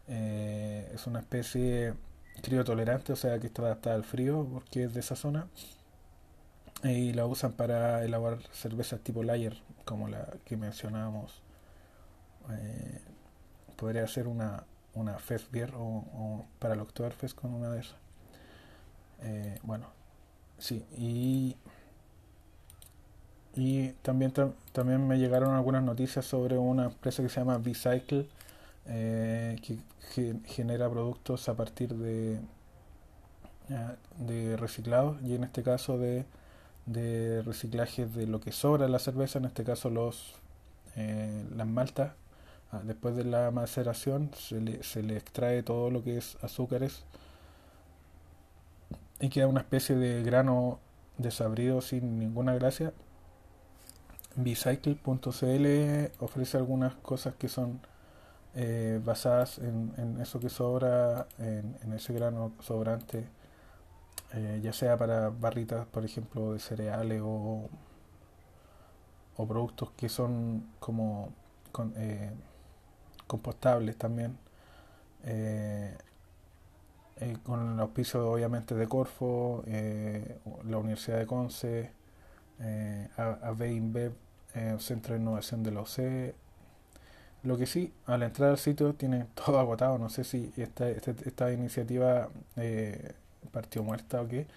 Eh, 0.07 0.91
es 0.93 1.07
una 1.07 1.19
especie 1.19 1.93
criotolerante, 2.41 3.13
o 3.13 3.15
sea 3.15 3.39
que 3.39 3.47
está 3.47 3.63
adaptada 3.63 3.95
al 3.95 4.03
frío 4.03 4.47
porque 4.51 4.83
es 4.85 4.93
de 4.93 4.99
esa 5.01 5.15
zona. 5.15 5.47
Y 6.83 7.13
la 7.13 7.25
usan 7.25 7.53
para 7.53 8.03
elaborar 8.03 8.39
cervezas 8.51 8.99
tipo 9.01 9.23
layer, 9.23 9.57
como 9.85 10.07
la 10.07 10.27
que 10.45 10.57
mencionábamos. 10.57 11.41
Eh, 12.51 13.01
podría 13.75 14.07
ser 14.07 14.27
una, 14.27 14.63
una 14.93 15.19
Fest 15.19 15.51
Beer 15.51 15.73
o, 15.75 15.81
o 15.83 16.45
para 16.59 16.73
el 16.75 16.81
Oktoberfest 16.81 17.35
con 17.35 17.53
una 17.53 17.69
de 17.69 17.81
esas. 17.81 17.95
Eh, 19.21 19.59
bueno, 19.63 19.87
sí, 20.59 20.85
y, 20.97 21.57
y 23.55 23.89
también, 24.03 24.31
también 24.71 25.07
me 25.07 25.17
llegaron 25.17 25.55
algunas 25.55 25.83
noticias 25.83 26.25
sobre 26.25 26.57
una 26.57 26.85
empresa 26.85 27.23
que 27.23 27.29
se 27.29 27.39
llama 27.39 27.57
Bicycle, 27.57 28.27
eh, 28.87 29.57
que, 29.61 29.77
genera 30.45 30.89
productos 30.89 31.47
a 31.47 31.55
partir 31.55 31.93
de, 31.93 32.39
de 34.17 34.57
reciclados 34.57 35.21
y 35.21 35.35
en 35.35 35.43
este 35.43 35.61
caso 35.61 35.97
de, 35.99 36.25
de 36.87 37.43
reciclaje 37.43 38.07
de 38.07 38.25
lo 38.25 38.39
que 38.39 38.51
sobra 38.51 38.85
de 38.85 38.91
la 38.91 38.99
cerveza, 38.99 39.37
en 39.37 39.45
este 39.45 39.63
caso 39.63 39.89
los 39.89 40.35
eh, 40.97 41.45
las 41.55 41.67
maltas. 41.67 42.13
Ah, 42.71 42.81
después 42.83 43.15
de 43.15 43.23
la 43.23 43.51
maceración 43.51 44.31
se 44.35 44.59
le, 44.59 44.83
se 44.83 45.01
le 45.03 45.15
extrae 45.15 45.63
todo 45.63 45.89
lo 45.89 46.03
que 46.03 46.17
es 46.17 46.37
azúcares 46.41 47.05
y 49.21 49.29
queda 49.29 49.47
una 49.47 49.61
especie 49.61 49.95
de 49.95 50.21
grano 50.21 50.79
desabrido 51.17 51.79
sin 51.79 52.19
ninguna 52.19 52.53
gracia 52.55 52.91
Bicycle.cl 54.35 55.65
ofrece 56.19 56.57
algunas 56.57 56.93
cosas 56.95 57.35
que 57.35 57.47
son 57.47 57.79
eh, 58.59 58.99
basadas 59.05 59.59
en, 59.59 60.17
eso 60.19 60.39
que 60.39 60.49
sobra, 60.49 61.27
en, 61.37 61.93
ese 61.93 62.11
grano 62.13 62.53
sobrante, 62.59 63.27
eh, 64.33 64.59
ya 64.63 64.73
sea 64.73 64.97
para 64.97 65.29
barritas, 65.29 65.85
por 65.85 66.03
ejemplo, 66.03 66.53
de 66.53 66.59
cereales 66.59 67.21
o, 67.23 67.69
o 69.37 69.47
productos 69.47 69.91
que 69.91 70.09
son 70.09 70.65
como 70.79 71.29
eh, 71.97 72.31
compostables 73.27 73.95
también. 73.97 74.37
con 77.43 77.73
el 77.73 77.79
auspicio 77.79 78.31
obviamente 78.31 78.75
de 78.75 78.87
Corfo, 78.87 79.63
la 79.67 80.77
Universidad 80.77 81.19
de 81.19 81.27
Conce, 81.27 81.91
eh, 82.59 83.07
AV 83.15 84.11
Centro 84.79 85.13
de 85.13 85.21
Innovación 85.21 85.61
de 85.63 85.71
la 85.71 85.81
OCE, 85.81 86.35
lo 87.43 87.57
que 87.57 87.65
sí, 87.65 87.93
al 88.05 88.23
entrar 88.23 88.51
al 88.51 88.57
sitio 88.57 88.93
tiene 88.93 89.25
todo 89.45 89.59
agotado. 89.59 89.97
No 89.97 90.09
sé 90.09 90.23
si 90.23 90.51
esta, 90.57 90.89
esta, 90.89 91.11
esta 91.11 91.51
iniciativa 91.51 92.29
eh, 92.55 93.13
partió 93.51 93.83
muerta 93.83 94.21
o 94.21 94.27
qué. 94.27 94.47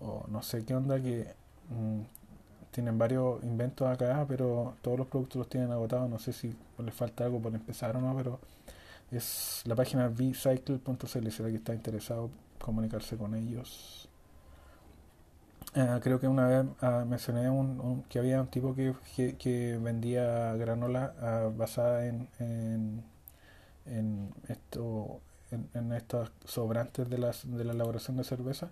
O 0.00 0.26
no 0.28 0.42
sé 0.42 0.64
qué 0.64 0.74
onda 0.74 1.00
que 1.00 1.26
mm, 1.70 2.00
tienen 2.70 2.98
varios 2.98 3.42
inventos 3.44 3.88
acá, 3.88 4.24
pero 4.28 4.74
todos 4.82 4.98
los 4.98 5.06
productos 5.06 5.38
los 5.38 5.48
tienen 5.48 5.72
agotados. 5.72 6.10
No 6.10 6.18
sé 6.18 6.32
si 6.32 6.54
les 6.78 6.94
falta 6.94 7.24
algo 7.24 7.40
por 7.40 7.54
empezar 7.54 7.96
o 7.96 8.00
no, 8.00 8.14
pero 8.16 8.38
es 9.10 9.62
la 9.64 9.74
página 9.74 10.08
vcycle.cl. 10.08 11.30
Si 11.30 11.42
que 11.42 11.54
está 11.54 11.74
interesado 11.74 12.30
comunicarse 12.58 13.16
con 13.16 13.34
ellos. 13.34 14.05
Ah, 15.76 16.00
creo 16.02 16.18
que 16.18 16.26
una 16.26 16.46
vez 16.46 16.66
ah, 16.80 17.04
mencioné 17.06 17.50
un, 17.50 18.02
que 18.08 18.18
había 18.18 18.40
un 18.40 18.48
tipo 18.48 18.74
que, 18.74 18.94
que, 19.36 19.78
vendía 19.78 20.54
granola 20.54 21.14
ah, 21.20 21.50
basada 21.54 22.06
en, 22.06 22.28
en, 22.38 24.32
esto 24.48 25.20
en, 25.50 25.92
estos 25.92 26.32
sobrantes 26.44 27.10
de, 27.10 27.18
las, 27.18 27.44
de 27.50 27.64
la 27.64 27.72
elaboración 27.72 28.16
de 28.16 28.24
cerveza 28.24 28.70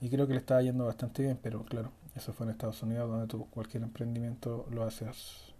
y 0.00 0.08
creo 0.10 0.26
que 0.28 0.34
le 0.34 0.40
estaba 0.40 0.62
yendo 0.62 0.86
bastante 0.86 1.22
bien, 1.22 1.38
pero 1.42 1.64
claro, 1.64 1.90
eso 2.14 2.32
fue 2.32 2.46
en 2.46 2.50
Estados 2.52 2.82
Unidos 2.82 3.10
donde 3.10 3.26
tú 3.26 3.46
cualquier 3.50 3.82
emprendimiento 3.82 4.66
lo 4.70 4.84
haces 4.84 5.52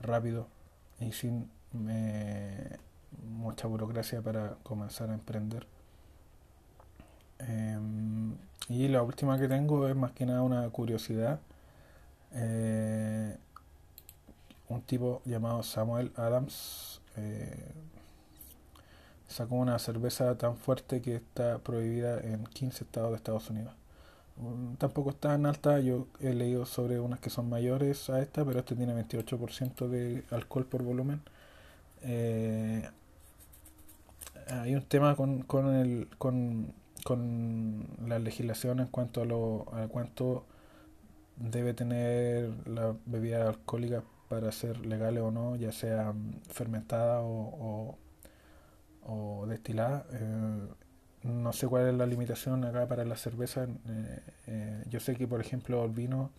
rápido 0.00 0.48
y 1.00 1.12
sin 1.12 1.50
eh, 1.88 2.78
mucha 3.28 3.66
burocracia 3.68 4.22
para 4.22 4.56
comenzar 4.62 5.10
a 5.10 5.14
emprender. 5.14 5.66
Em, 7.38 8.34
y 8.68 8.88
la 8.88 9.02
última 9.02 9.38
que 9.38 9.48
tengo 9.48 9.88
es 9.88 9.96
más 9.96 10.12
que 10.12 10.26
nada 10.26 10.42
una 10.42 10.68
curiosidad. 10.70 11.40
Eh, 12.32 13.36
un 14.68 14.82
tipo 14.82 15.22
llamado 15.24 15.62
Samuel 15.62 16.12
Adams 16.16 17.00
eh, 17.16 17.72
sacó 19.28 19.56
una 19.56 19.78
cerveza 19.78 20.36
tan 20.36 20.56
fuerte 20.56 21.00
que 21.00 21.16
está 21.16 21.58
prohibida 21.58 22.20
en 22.20 22.44
15 22.44 22.84
estados 22.84 23.10
de 23.10 23.16
Estados 23.16 23.50
Unidos. 23.50 23.74
Mm, 24.36 24.74
tampoco 24.74 25.10
está 25.10 25.30
tan 25.30 25.46
alta, 25.46 25.80
yo 25.80 26.06
he 26.20 26.32
leído 26.34 26.66
sobre 26.66 27.00
unas 27.00 27.20
que 27.20 27.30
son 27.30 27.48
mayores 27.48 28.10
a 28.10 28.20
esta, 28.20 28.44
pero 28.44 28.60
este 28.60 28.76
tiene 28.76 28.94
28% 28.94 29.88
de 29.88 30.24
alcohol 30.30 30.66
por 30.66 30.82
volumen. 30.82 31.22
Eh, 32.02 32.88
hay 34.48 34.74
un 34.74 34.82
tema 34.82 35.16
con, 35.16 35.42
con, 35.42 35.74
el, 35.74 36.08
con 36.18 36.72
con 37.08 37.86
la 38.06 38.18
legislación 38.18 38.80
en 38.80 38.88
cuanto 38.88 39.22
a, 39.22 39.24
lo, 39.24 39.74
a 39.74 39.88
cuánto 39.88 40.44
debe 41.36 41.72
tener 41.72 42.50
la 42.66 42.94
bebida 43.06 43.48
alcohólica 43.48 44.02
para 44.28 44.52
ser 44.52 44.84
legal 44.84 45.16
o 45.16 45.30
no, 45.30 45.56
ya 45.56 45.72
sea 45.72 46.12
fermentada 46.50 47.22
o, 47.22 47.96
o, 49.06 49.46
destilada. 49.46 50.04
Eh, 50.12 50.68
no 51.22 51.52
sé 51.54 51.66
cuál 51.66 51.88
es 51.88 51.94
la 51.94 52.04
limitación 52.04 52.62
acá 52.66 52.86
para 52.86 53.06
la 53.06 53.16
cerveza. 53.16 53.64
Eh, 53.64 54.20
eh, 54.48 54.84
yo 54.90 55.00
sé 55.00 55.16
que, 55.16 55.26
por 55.26 55.40
ejemplo, 55.40 55.82
el 55.86 55.92
vino 55.92 56.30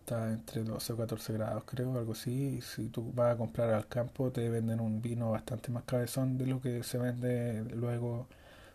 está 0.00 0.30
entre 0.32 0.62
12 0.62 0.92
o 0.92 0.96
14 0.96 1.32
grados, 1.32 1.64
creo, 1.64 1.98
algo 1.98 2.12
así. 2.12 2.60
Si 2.60 2.88
tú 2.90 3.10
vas 3.12 3.34
a 3.34 3.38
comprar 3.38 3.70
al 3.70 3.88
campo, 3.88 4.30
te 4.30 4.48
venden 4.48 4.78
un 4.78 5.02
vino 5.02 5.32
bastante 5.32 5.72
más 5.72 5.82
cabezón 5.82 6.38
de 6.38 6.46
lo 6.46 6.60
que 6.60 6.84
se 6.84 6.98
vende 6.98 7.64
luego 7.74 8.28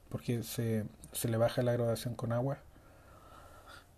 porque 0.09 0.43
se, 0.43 0.85
se 1.13 1.27
le 1.29 1.37
baja 1.37 1.61
la 1.61 1.73
graduación 1.73 2.15
con 2.15 2.31
agua. 2.31 2.59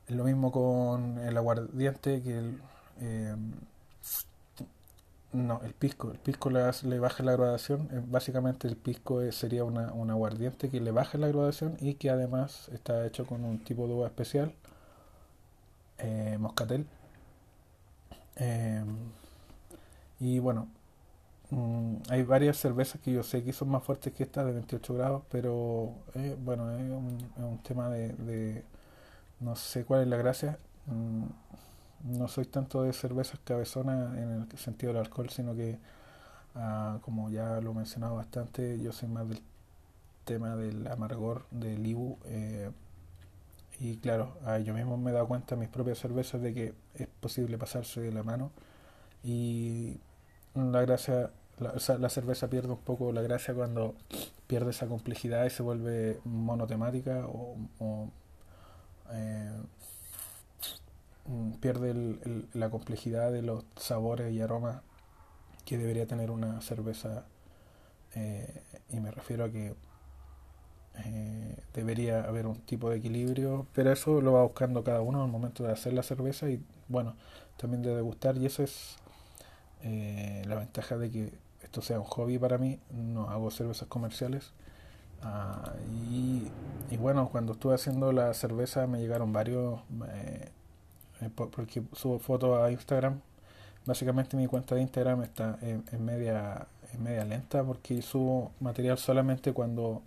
Lo 0.08 0.26
mismo 0.26 0.52
con 0.52 1.20
el 1.20 1.38
aguardiente, 1.38 2.22
que 2.22 2.38
el, 2.38 2.62
eh, 3.02 3.36
no, 5.34 5.62
el 5.64 5.74
pisco. 5.74 6.12
El 6.12 6.20
pisco 6.20 6.50
le, 6.50 7.00
baja 7.00 7.24
la 7.24 7.32
graduación. 7.34 7.88
Eh, 7.92 8.02
básicamente 8.06 8.68
el 8.68 8.76
pisco 8.76 9.32
sería 9.32 9.64
una, 9.64 9.94
un 9.94 10.10
aguardiente 10.12 10.70
que 10.70 10.82
le 10.82 10.92
baja 10.92 11.18
la 11.18 11.28
graduación 11.28 11.78
y 11.80 11.96
que 11.96 12.10
además 12.10 12.70
está 12.74 13.06
hecho 13.06 13.26
con 13.26 13.46
un 13.46 13.60
tipo 13.64 13.88
de 13.88 13.94
uva 13.94 14.08
especial, 14.08 14.54
eh, 16.00 16.38
moscatel. 16.40 16.86
y 20.20 20.40
bueno, 20.40 20.68
Mm, 21.52 21.98
hay 22.10 22.24
varias 22.24 22.58
cervezas 22.58 23.02
que 23.02 23.12
yo 23.12 23.24
sé 23.24 23.44
que 23.44 23.52
son 23.54 23.70
más 23.70 23.84
fuertes 23.84 24.14
que 24.14 24.24
esta 24.24 24.44
de 24.46 24.54
28 24.54 24.94
grados, 24.94 25.24
pero 25.30 25.94
eh, 26.16 26.38
bueno, 26.40 26.72
es 26.72 26.80
un, 26.90 27.60
tema 27.64 27.90
de, 27.90 28.64
No 29.40 29.56
sé 29.56 29.86
cuál 29.86 30.02
es 30.04 30.08
la 30.08 30.18
gracia. 30.18 30.60
Mm, 30.88 31.26
no 32.18 32.28
soy 32.28 32.46
tanto 32.46 32.84
de 32.84 32.94
cervezas 32.94 33.40
cabezonas 33.44 34.18
en 34.18 34.48
el 34.52 34.58
sentido 34.58 34.94
del 34.94 35.04
alcohol, 35.04 35.30
sino 35.30 35.56
que, 35.56 35.78
ah, 36.56 37.00
como 37.02 37.30
ya 37.30 37.62
lo 37.62 37.72
he 37.72 37.74
mencionado 37.76 38.16
bastante, 38.16 38.80
yo 38.82 38.92
soy 38.94 39.10
más 39.10 39.28
del 39.30 39.42
tema 40.26 40.56
del 40.56 40.88
amargor 40.88 41.46
del 41.52 41.86
Ibu. 41.86 42.18
Eh, 42.26 42.72
y 43.80 43.98
claro, 43.98 44.38
ah, 44.46 44.60
yo 44.60 44.74
mismo 44.74 44.98
me 44.98 45.12
he 45.12 45.14
dado 45.14 45.28
cuenta 45.28 45.56
en 45.56 45.62
mis 45.62 45.70
propias 45.70 46.00
cervezas 46.00 46.42
de 46.42 46.54
que 46.54 46.74
es 46.96 47.08
posible 47.20 47.58
pasarse 47.58 48.02
de 48.02 48.12
la 48.12 48.24
mano. 48.24 48.52
Y 49.24 50.00
la 50.56 50.82
gracia 50.82 51.32
la, 51.62 52.10
cerveza 52.10 52.50
pierde 52.50 52.70
un 52.74 52.80
poco 52.80 53.12
la 53.12 53.22
gracia 53.22 53.54
cuando 53.54 53.94
pierde 54.48 54.72
esa 54.72 54.88
complejidad 54.88 55.46
y 55.46 55.52
se 55.52 55.62
vuelve 55.62 56.20
monotemática 56.26 57.28
o, 57.28 58.10
eh, 59.12 59.52
pierde 61.60 62.18
la 62.54 62.70
complejidad 62.70 63.32
de 63.32 63.44
los 63.44 63.64
sabores 63.78 64.34
y 64.34 64.42
aromas 64.42 64.82
que 65.64 65.78
debería 65.78 66.08
tener 66.08 66.32
una 66.32 66.62
cerveza 66.62 67.26
eh, 68.16 68.64
y 68.90 69.00
me 69.00 69.12
refiero 69.12 69.46
a 69.46 69.52
que 69.52 69.76
eh, 71.06 71.58
debería 71.74 72.24
haber 72.24 72.48
un 72.48 72.60
tipo 72.62 72.90
de 72.90 72.98
equilibrio 72.98 73.68
pero 73.74 73.92
eso 73.92 74.20
lo 74.20 74.34
va 74.34 74.44
buscando 74.44 74.84
cada 74.84 75.02
uno 75.02 75.24
al 75.24 75.30
momento 75.30 75.64
de 75.64 75.72
hacer 75.72 75.94
la 75.94 76.04
cerveza 76.04 76.50
y 76.50 76.60
bueno 76.88 77.16
también 77.58 77.84
de 77.84 77.96
degustar 77.96 78.36
y 78.38 78.48
eso 78.48 78.64
es 78.64 78.98
la 79.84 80.56
ventaja 80.56 80.98
de 80.98 81.10
que 81.10 81.51
esto 81.72 81.82
sea 81.82 82.00
un 82.00 82.06
hobby 82.06 82.38
para 82.38 82.58
mí, 82.58 82.80
no 82.90 83.30
hago 83.30 83.50
cervezas 83.50 83.88
comerciales. 83.88 84.52
Ah, 85.24 85.72
y, 86.02 86.50
bueno, 86.98 87.30
cuando 87.30 87.54
estuve 87.54 87.76
haciendo 87.76 88.12
la 88.12 88.34
cerveza 88.34 88.88
me 88.88 89.00
llegaron 89.00 89.32
varios, 89.32 89.80
eh, 90.10 90.50
eh, 91.22 91.30
porque 91.34 91.82
subo 91.94 92.20
fotos 92.20 92.60
a 92.60 92.70
Instagram. 92.72 93.22
Básicamente 93.86 94.36
mi 94.36 94.48
cuenta 94.48 94.76
de 94.76 94.82
Instagram 94.82 95.24
está 95.24 95.58
en, 95.62 96.06
media, 96.06 96.68
en 96.94 97.04
media 97.04 97.24
lenta 97.24 97.64
porque 97.64 98.02
subo 98.02 98.52
material 98.60 98.98
solamente 98.98 99.54
cuando 99.54 100.02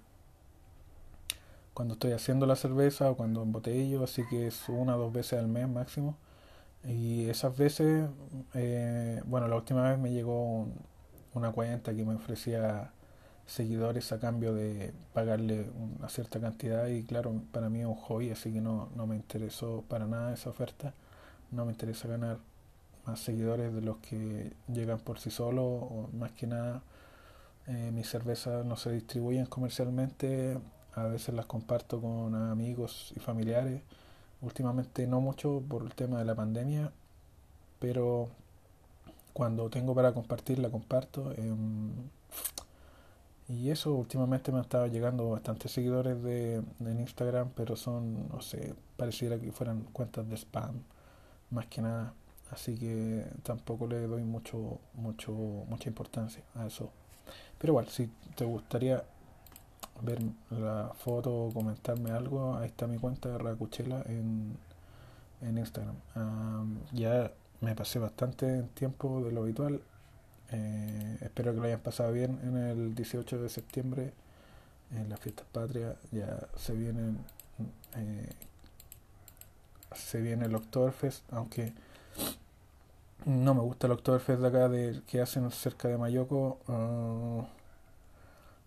cuando 1.72 1.94
estoy 1.94 2.12
haciendo 2.12 2.46
la 2.46 2.56
cerveza 2.56 3.10
o 3.10 3.16
cuando 3.16 3.42
embotello, 3.42 4.04
así 4.04 4.22
que 4.28 4.46
es 4.46 4.68
una 4.68 4.96
o 4.96 4.98
dos 4.98 5.12
veces 5.12 5.38
al 5.40 5.48
mes 5.48 5.68
máximo. 5.68 6.16
Y 6.84 7.28
esas 7.30 7.56
veces, 7.56 8.08
eh, 8.54 9.22
bueno, 9.26 9.48
la 9.48 9.56
última 9.56 9.88
vez 9.88 9.98
me 9.98 10.12
llegó 10.12 10.68
una 11.34 11.52
cuenta 11.52 11.94
que 11.94 12.04
me 12.04 12.14
ofrecía 12.14 12.92
seguidores 13.46 14.12
a 14.12 14.20
cambio 14.20 14.54
de 14.54 14.92
pagarle 15.12 15.70
una 15.98 16.08
cierta 16.08 16.40
cantidad 16.40 16.86
y 16.86 17.04
claro, 17.04 17.42
para 17.52 17.68
mí 17.68 17.80
es 17.80 17.86
un 17.86 17.94
hobby, 17.94 18.30
así 18.30 18.52
que 18.52 18.60
no, 18.60 18.88
no 18.96 19.06
me 19.06 19.16
interesó 19.16 19.84
para 19.88 20.06
nada 20.06 20.32
esa 20.32 20.50
oferta. 20.50 20.94
No 21.50 21.64
me 21.66 21.72
interesa 21.72 22.08
ganar 22.08 22.38
más 23.06 23.20
seguidores 23.20 23.74
de 23.74 23.80
los 23.82 23.98
que 23.98 24.52
llegan 24.68 24.98
por 25.00 25.18
sí 25.18 25.30
solos 25.30 25.64
o 25.64 26.08
más 26.14 26.32
que 26.32 26.46
nada 26.46 26.82
eh, 27.66 27.90
mis 27.92 28.08
cervezas 28.08 28.64
no 28.66 28.76
se 28.76 28.92
distribuyen 28.92 29.46
comercialmente, 29.46 30.58
a 30.94 31.04
veces 31.04 31.34
las 31.34 31.46
comparto 31.46 32.00
con 32.00 32.34
amigos 32.34 33.12
y 33.16 33.20
familiares, 33.20 33.82
últimamente 34.42 35.06
no 35.06 35.20
mucho 35.20 35.62
por 35.66 35.82
el 35.82 35.94
tema 35.94 36.18
de 36.18 36.26
la 36.26 36.34
pandemia, 36.34 36.92
pero 37.78 38.28
cuando 39.34 39.68
tengo 39.68 39.94
para 39.94 40.14
compartir 40.14 40.58
la 40.60 40.70
comparto. 40.70 41.32
Em, 41.36 41.90
y 43.48 43.70
eso 43.70 43.92
últimamente 43.94 44.50
me 44.52 44.58
han 44.58 44.64
estado 44.64 44.86
llegando 44.86 45.30
bastantes 45.30 45.70
seguidores 45.72 46.22
de, 46.22 46.62
en 46.80 47.00
Instagram, 47.00 47.50
pero 47.54 47.76
son, 47.76 48.28
no 48.28 48.40
sé, 48.40 48.74
pareciera 48.96 49.38
que 49.38 49.52
fueran 49.52 49.82
cuentas 49.92 50.26
de 50.28 50.36
spam, 50.36 50.80
más 51.50 51.66
que 51.66 51.82
nada. 51.82 52.14
así 52.50 52.76
que 52.76 53.26
tampoco 53.42 53.86
le 53.86 54.06
doy 54.06 54.22
mucho, 54.24 54.78
mucho, 54.94 55.32
mucha 55.32 55.88
importancia 55.88 56.42
a 56.54 56.66
eso. 56.66 56.90
Pero 57.58 57.72
igual, 57.72 57.88
si 57.88 58.10
te 58.36 58.44
gustaría 58.44 59.04
ver 60.02 60.20
la 60.50 60.92
foto 60.96 61.46
o 61.46 61.52
comentarme 61.52 62.10
algo, 62.12 62.56
ahí 62.56 62.66
está 62.68 62.86
mi 62.86 62.98
cuenta 62.98 63.28
de 63.30 63.38
Racuchela 63.38 64.02
en, 64.06 64.56
en 65.42 65.58
Instagram. 65.58 65.96
ya 66.92 67.30
me 67.64 67.74
pasé 67.74 67.98
bastante 67.98 68.62
tiempo 68.74 69.22
de 69.22 69.32
lo 69.32 69.42
habitual. 69.42 69.80
Eh, 70.50 71.18
espero 71.22 71.52
que 71.52 71.60
lo 71.60 71.64
hayan 71.64 71.80
pasado 71.80 72.12
bien 72.12 72.38
en 72.44 72.56
el 72.56 72.94
18 72.94 73.42
de 73.42 73.48
septiembre, 73.48 74.12
en 74.92 75.08
las 75.08 75.18
fiestas 75.20 75.46
patrias. 75.50 75.96
Ya 76.12 76.38
se 76.56 76.74
vienen. 76.74 77.18
Eh, 77.96 78.30
se 79.94 80.20
viene 80.20 80.46
el 80.46 80.54
Oktoberfest, 80.54 81.24
aunque 81.32 81.72
no 83.24 83.54
me 83.54 83.60
gusta 83.62 83.86
el 83.86 83.92
Oktoberfest 83.94 84.40
de 84.40 84.48
acá 84.48 84.68
de, 84.68 85.00
que 85.06 85.20
hacen 85.20 85.50
cerca 85.50 85.88
de 85.88 85.96
Mayoco. 85.98 86.58
Ah, 86.68 87.46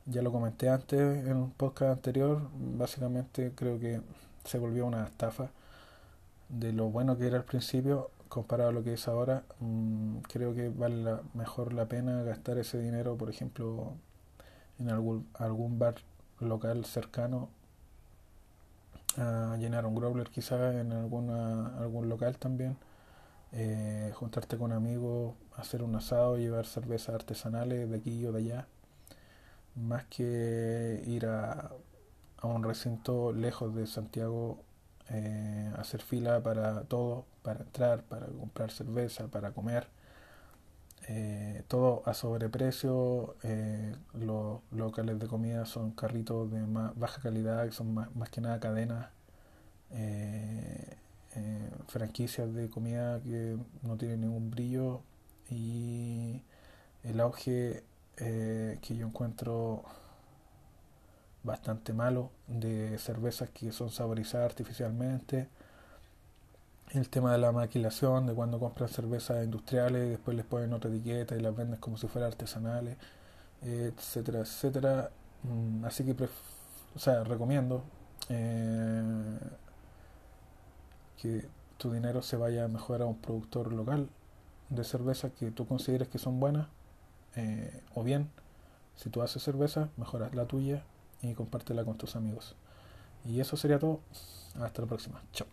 ya 0.05 0.21
lo 0.21 0.31
comenté 0.31 0.69
antes 0.69 0.99
en 0.99 1.37
un 1.37 1.51
podcast 1.51 1.91
anterior. 1.91 2.41
Básicamente 2.53 3.51
creo 3.55 3.79
que 3.79 4.01
se 4.45 4.57
volvió 4.57 4.85
una 4.85 5.05
estafa 5.05 5.49
de 6.49 6.71
lo 6.71 6.89
bueno 6.89 7.17
que 7.17 7.27
era 7.27 7.37
al 7.37 7.43
principio 7.43 8.09
comparado 8.27 8.69
a 8.69 8.73
lo 8.73 8.83
que 8.83 8.93
es 8.93 9.07
ahora. 9.07 9.43
Mm, 9.59 10.19
creo 10.29 10.53
que 10.53 10.69
vale 10.69 11.17
mejor 11.33 11.73
la 11.73 11.87
pena 11.87 12.23
gastar 12.23 12.57
ese 12.57 12.79
dinero, 12.79 13.17
por 13.17 13.29
ejemplo, 13.29 13.93
en 14.79 14.89
algún, 14.89 15.27
algún 15.35 15.79
bar 15.79 15.95
local 16.39 16.85
cercano 16.85 17.49
a 19.17 19.57
llenar 19.57 19.85
un 19.85 19.95
growler 19.95 20.29
quizás 20.29 20.75
en 20.75 20.91
alguna, 20.91 21.77
algún 21.79 22.07
local 22.09 22.37
también 22.37 22.77
eh, 23.51 24.11
juntarte 24.15 24.57
con 24.57 24.71
amigos 24.71 25.33
hacer 25.55 25.81
un 25.81 25.95
asado 25.95 26.37
llevar 26.37 26.65
cervezas 26.67 27.15
artesanales 27.15 27.89
de 27.89 27.97
aquí 27.97 28.25
o 28.25 28.31
de 28.31 28.39
allá 28.39 28.67
más 29.75 30.05
que 30.05 31.03
ir 31.07 31.25
a, 31.25 31.71
a 32.37 32.47
un 32.47 32.63
recinto 32.63 33.31
lejos 33.31 33.73
de 33.75 33.87
Santiago 33.87 34.59
eh, 35.09 35.71
hacer 35.77 36.01
fila 36.01 36.41
para 36.43 36.83
todo, 36.83 37.25
para 37.41 37.61
entrar, 37.61 38.03
para 38.03 38.27
comprar 38.27 38.71
cerveza, 38.71 39.27
para 39.27 39.51
comer. 39.51 39.87
Eh, 41.07 41.63
todo 41.67 42.03
a 42.05 42.13
sobreprecio. 42.13 43.35
Eh, 43.43 43.95
los 44.13 44.61
locales 44.71 45.19
de 45.19 45.27
comida 45.27 45.65
son 45.65 45.91
carritos 45.91 46.51
de 46.51 46.61
baja 46.95 47.21
calidad, 47.21 47.65
que 47.65 47.71
son 47.71 47.93
más, 47.93 48.13
más 48.15 48.29
que 48.29 48.41
nada 48.41 48.59
cadenas, 48.59 49.09
franquicias 51.87 52.53
de 52.53 52.69
comida 52.69 53.21
que 53.21 53.57
no 53.83 53.97
tienen 53.97 54.21
ningún 54.21 54.51
brillo. 54.51 55.01
Y 55.49 56.41
el 57.03 57.19
auge 57.21 57.83
que 58.17 58.95
yo 58.97 59.07
encuentro 59.07 59.85
bastante 61.47 61.93
malo 61.93 62.29
de 62.47 62.97
cervezas 62.99 63.49
que 63.49 63.71
son 63.71 63.89
saborizadas 63.89 64.45
artificialmente. 64.51 65.49
El 66.91 67.09
tema 67.09 67.31
de 67.31 67.39
la 67.39 67.51
maquilación, 67.51 68.27
de 68.27 68.33
cuando 68.33 68.59
compran 68.59 68.89
cervezas 68.89 69.43
industriales 69.43 70.07
y 70.07 70.09
después 70.11 70.37
les 70.37 70.45
ponen 70.45 70.73
otra 70.73 70.89
etiqueta 70.89 71.35
y 71.35 71.41
las 71.41 71.55
venden 71.55 71.79
como 71.79 71.97
si 71.97 72.07
fueran 72.07 72.31
artesanales, 72.31 72.97
etcétera, 73.61 74.39
etcétera. 74.41 75.11
Mm, 75.43 75.85
así 75.85 76.03
que, 76.05 76.15
o 76.95 76.99
sea, 76.99 77.23
recomiendo 77.23 77.83
eh, 78.29 79.39
que 81.17 81.47
tu 81.77 81.91
dinero 81.91 82.21
se 82.21 82.37
vaya 82.37 82.67
mejor 82.67 83.01
a 83.01 83.05
un 83.05 83.17
productor 83.17 83.73
local 83.73 84.09
de 84.69 84.83
cervezas 84.83 85.31
que 85.33 85.51
tú 85.51 85.67
consideres 85.67 86.07
que 86.09 86.19
son 86.19 86.39
buenas, 86.39 86.67
eh, 87.35 87.83
o 87.95 88.03
bien, 88.03 88.29
si 88.95 89.09
tú 89.09 89.21
haces 89.21 89.43
cerveza, 89.43 89.89
mejoras 89.97 90.35
la 90.35 90.45
tuya 90.45 90.83
y 91.21 91.33
compártela 91.33 91.83
con 91.83 91.97
tus 91.97 92.15
amigos. 92.15 92.55
Y 93.25 93.39
eso 93.39 93.57
sería 93.57 93.79
todo. 93.79 93.99
Hasta 94.59 94.81
la 94.81 94.87
próxima. 94.87 95.21
Chao. 95.33 95.47